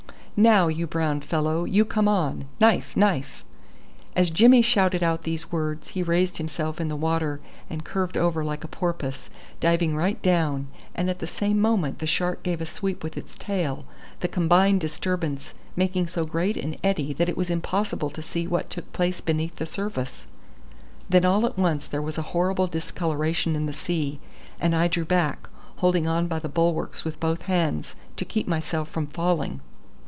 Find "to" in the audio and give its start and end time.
18.09-18.21, 28.15-28.25